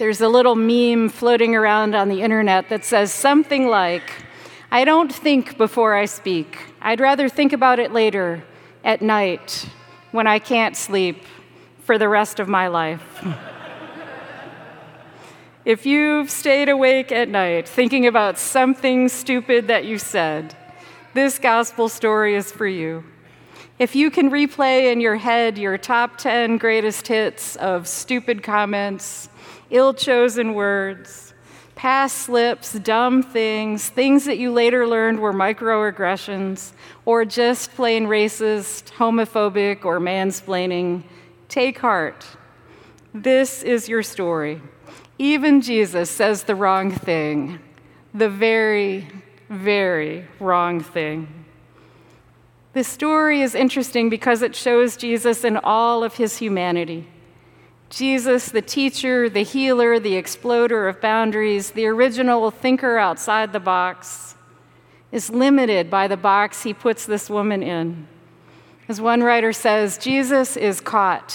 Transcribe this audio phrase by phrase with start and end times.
[0.00, 4.10] There's a little meme floating around on the internet that says something like,
[4.70, 6.56] I don't think before I speak.
[6.80, 8.42] I'd rather think about it later,
[8.82, 9.68] at night,
[10.10, 11.22] when I can't sleep,
[11.84, 13.22] for the rest of my life.
[15.66, 20.56] if you've stayed awake at night thinking about something stupid that you said,
[21.12, 23.04] this gospel story is for you.
[23.80, 29.30] If you can replay in your head your top 10 greatest hits of stupid comments,
[29.70, 31.32] ill chosen words,
[31.76, 36.72] past slips, dumb things, things that you later learned were microaggressions,
[37.06, 41.02] or just plain racist, homophobic, or mansplaining,
[41.48, 42.26] take heart.
[43.14, 44.60] This is your story.
[45.16, 47.58] Even Jesus says the wrong thing,
[48.12, 49.08] the very,
[49.48, 51.40] very wrong thing.
[52.72, 57.08] This story is interesting because it shows Jesus in all of his humanity.
[57.88, 64.36] Jesus, the teacher, the healer, the exploder of boundaries, the original thinker outside the box,
[65.10, 68.06] is limited by the box he puts this woman in.
[68.86, 71.34] As one writer says, Jesus is caught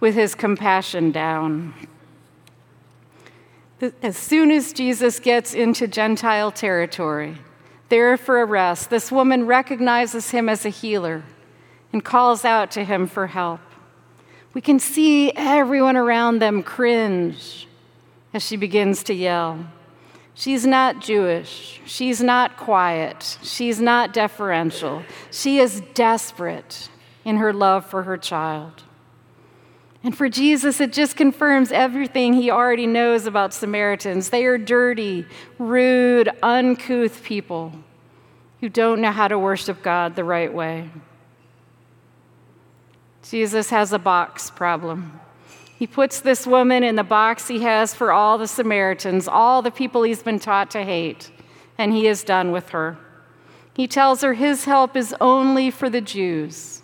[0.00, 1.74] with his compassion down.
[4.02, 7.36] As soon as Jesus gets into Gentile territory,
[7.88, 11.22] there for a rest, this woman recognizes him as a healer
[11.92, 13.60] and calls out to him for help.
[14.54, 17.68] We can see everyone around them cringe
[18.32, 19.66] as she begins to yell.
[20.34, 21.80] She's not Jewish.
[21.86, 23.38] She's not quiet.
[23.42, 25.02] She's not deferential.
[25.30, 26.88] She is desperate
[27.24, 28.82] in her love for her child.
[30.06, 34.30] And for Jesus, it just confirms everything he already knows about Samaritans.
[34.30, 35.26] They are dirty,
[35.58, 37.72] rude, uncouth people
[38.60, 40.90] who don't know how to worship God the right way.
[43.28, 45.18] Jesus has a box problem.
[45.76, 49.72] He puts this woman in the box he has for all the Samaritans, all the
[49.72, 51.32] people he's been taught to hate,
[51.78, 52.96] and he is done with her.
[53.74, 56.82] He tells her his help is only for the Jews,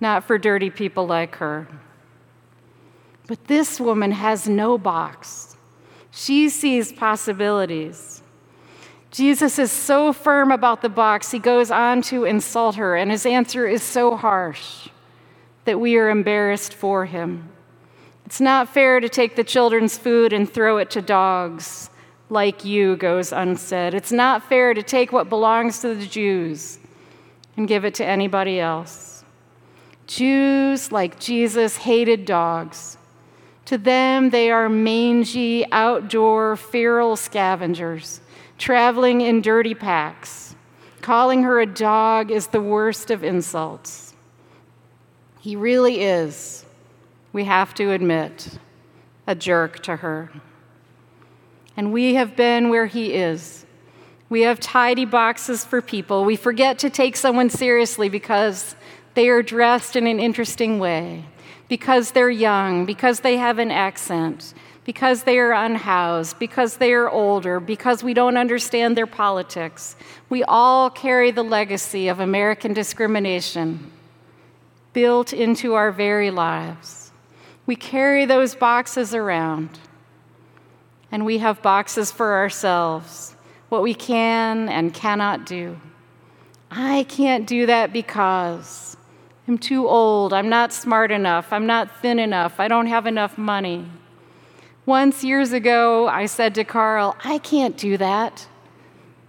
[0.00, 1.66] not for dirty people like her.
[3.28, 5.56] But this woman has no box.
[6.10, 8.22] She sees possibilities.
[9.10, 13.24] Jesus is so firm about the box, he goes on to insult her, and his
[13.24, 14.88] answer is so harsh
[15.64, 17.48] that we are embarrassed for him.
[18.26, 21.88] It's not fair to take the children's food and throw it to dogs,
[22.28, 23.94] like you goes unsaid.
[23.94, 26.78] It's not fair to take what belongs to the Jews
[27.56, 29.24] and give it to anybody else.
[30.06, 32.97] Jews, like Jesus, hated dogs.
[33.68, 38.22] To them, they are mangy, outdoor, feral scavengers,
[38.56, 40.56] traveling in dirty packs.
[41.02, 44.14] Calling her a dog is the worst of insults.
[45.40, 46.64] He really is,
[47.34, 48.58] we have to admit,
[49.26, 50.30] a jerk to her.
[51.76, 53.66] And we have been where he is.
[54.30, 56.24] We have tidy boxes for people.
[56.24, 58.76] We forget to take someone seriously because
[59.12, 61.26] they are dressed in an interesting way
[61.68, 64.54] because they're young, because they have an accent,
[64.84, 69.96] because they are unhoused, because they are older, because we don't understand their politics.
[70.28, 73.90] We all carry the legacy of American discrimination
[74.92, 77.12] built into our very lives.
[77.66, 79.78] We carry those boxes around,
[81.12, 83.36] and we have boxes for ourselves,
[83.68, 85.78] what we can and cannot do.
[86.70, 88.96] I can't do that because.
[89.48, 90.34] I'm too old.
[90.34, 91.54] I'm not smart enough.
[91.54, 92.60] I'm not thin enough.
[92.60, 93.86] I don't have enough money.
[94.84, 98.46] Once years ago, I said to Carl, I can't do that.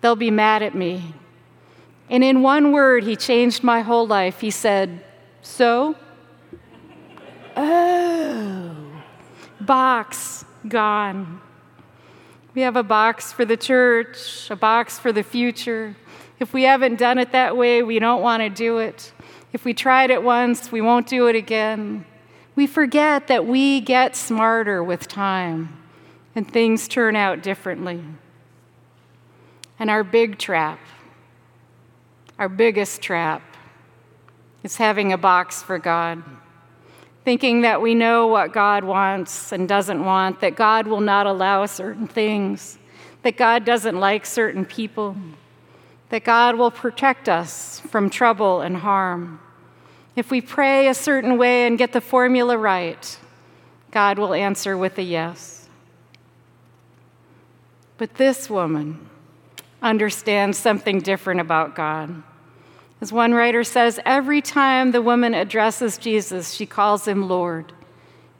[0.01, 1.13] They'll be mad at me.
[2.09, 4.41] And in one word, he changed my whole life.
[4.41, 5.05] He said,
[5.41, 5.95] So?
[7.55, 8.75] Oh,
[9.61, 11.39] box gone.
[12.55, 15.95] We have a box for the church, a box for the future.
[16.39, 19.13] If we haven't done it that way, we don't want to do it.
[19.51, 22.05] If we tried it once, we won't do it again.
[22.55, 25.77] We forget that we get smarter with time
[26.35, 28.03] and things turn out differently.
[29.79, 30.79] And our big trap,
[32.37, 33.41] our biggest trap,
[34.61, 36.21] is having a box for God.
[37.23, 41.65] Thinking that we know what God wants and doesn't want, that God will not allow
[41.65, 42.77] certain things,
[43.23, 45.15] that God doesn't like certain people
[46.09, 49.39] that God will protect us from trouble and harm.
[50.15, 53.17] If we pray a certain way and get the formula right,
[53.91, 55.67] God will answer with a yes.
[57.97, 59.09] But this woman
[59.81, 62.23] understands something different about God.
[63.01, 67.71] As one writer says, every time the woman addresses Jesus, she calls him Lord.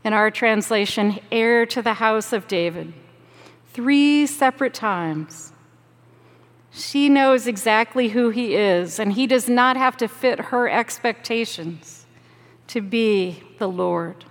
[0.04, 2.94] In our translation, heir to the house of David.
[3.74, 5.54] Three separate times.
[6.72, 12.06] She knows exactly who he is, and he does not have to fit her expectations
[12.68, 14.26] to be the Lord.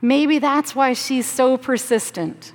[0.00, 2.52] Maybe that's why she's so persistent.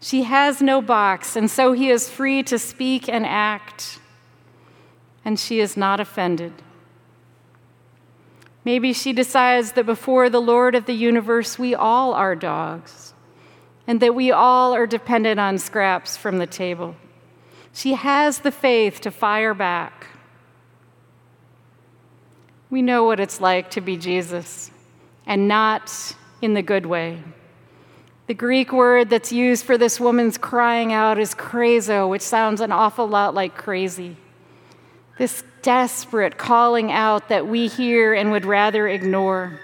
[0.00, 3.98] She has no box, and so he is free to speak and act,
[5.24, 6.52] and she is not offended.
[8.64, 13.14] Maybe she decides that before the Lord of the universe, we all are dogs,
[13.86, 16.96] and that we all are dependent on scraps from the table.
[17.74, 20.06] She has the faith to fire back.
[22.70, 24.70] We know what it's like to be Jesus,
[25.26, 27.22] and not in the good way.
[28.26, 32.72] The Greek word that's used for this woman's crying out is krazo, which sounds an
[32.72, 34.16] awful lot like crazy.
[35.18, 39.60] This desperate calling out that we hear and would rather ignore.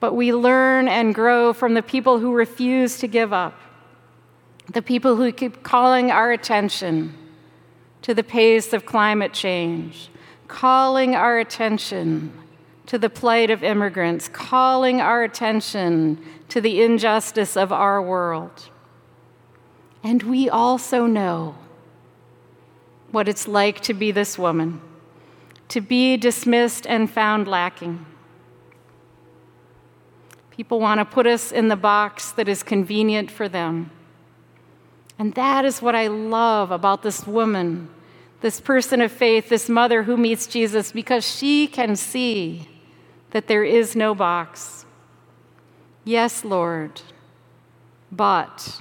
[0.00, 3.58] But we learn and grow from the people who refuse to give up,
[4.70, 7.14] the people who keep calling our attention
[8.02, 10.08] to the pace of climate change,
[10.48, 12.32] calling our attention
[12.86, 18.68] to the plight of immigrants, calling our attention to the injustice of our world.
[20.02, 21.56] And we also know
[23.10, 24.80] what it's like to be this woman,
[25.68, 28.04] to be dismissed and found lacking.
[30.50, 33.90] People want to put us in the box that is convenient for them.
[35.18, 37.88] And that is what I love about this woman,
[38.40, 42.68] this person of faith, this mother who meets Jesus, because she can see
[43.30, 44.86] that there is no box.
[46.04, 47.00] Yes, Lord,
[48.10, 48.80] but.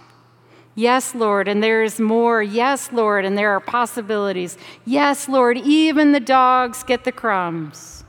[0.76, 2.42] Yes, Lord, and there is more.
[2.42, 4.58] Yes, Lord, and there are possibilities.
[4.86, 8.04] Yes, Lord, even the dogs get the crumbs.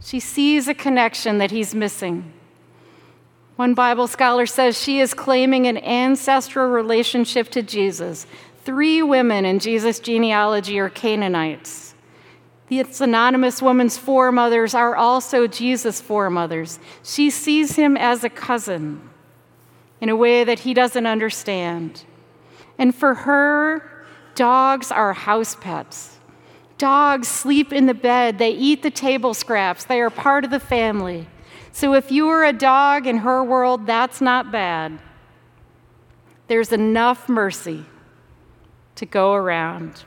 [0.00, 2.32] She sees a connection that he's missing.
[3.56, 8.26] One Bible scholar says she is claiming an ancestral relationship to Jesus.
[8.64, 11.94] Three women in Jesus' genealogy are Canaanites.
[12.68, 16.78] This anonymous woman's foremothers are also Jesus' foremothers.
[17.02, 19.08] She sees him as a cousin
[20.00, 22.04] in a way that he doesn't understand.
[22.76, 26.18] And for her, dogs are house pets.
[26.76, 30.60] Dogs sleep in the bed, they eat the table scraps, they are part of the
[30.60, 31.26] family.
[31.76, 34.98] So if you are a dog in her world, that's not bad.
[36.48, 37.84] There's enough mercy
[38.94, 40.04] to go around.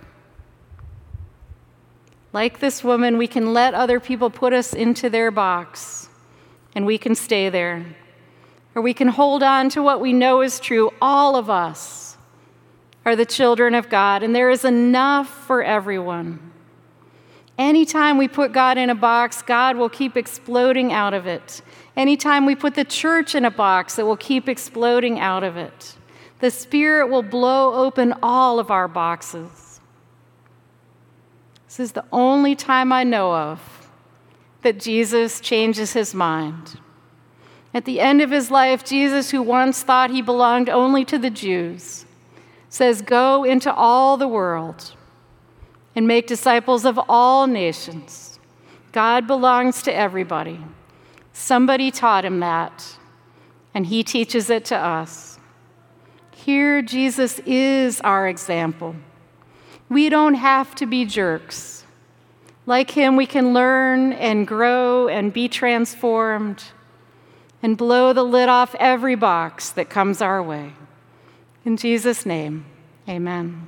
[2.33, 6.09] Like this woman, we can let other people put us into their box
[6.73, 7.85] and we can stay there.
[8.73, 10.91] Or we can hold on to what we know is true.
[10.99, 12.17] All of us
[13.05, 16.51] are the children of God, and there is enough for everyone.
[17.59, 21.61] Anytime we put God in a box, God will keep exploding out of it.
[21.97, 25.97] Anytime we put the church in a box, it will keep exploding out of it.
[26.39, 29.81] The Spirit will blow open all of our boxes.
[31.67, 33.91] This is the only time I know of
[34.61, 36.79] that Jesus changes his mind.
[37.73, 41.29] At the end of his life, Jesus, who once thought he belonged only to the
[41.29, 42.05] Jews,
[42.69, 44.95] says, Go into all the world
[45.99, 48.39] and make disciples of all nations.
[48.93, 50.57] God belongs to everybody.
[51.33, 52.95] Somebody taught him that,
[53.73, 55.39] and he teaches it to us.
[56.33, 58.95] Here, Jesus is our example.
[59.89, 61.83] We don't have to be jerks.
[62.65, 66.63] Like him, we can learn and grow and be transformed
[67.61, 70.71] and blow the lid off every box that comes our way.
[71.65, 72.63] In Jesus' name,
[73.09, 73.67] amen.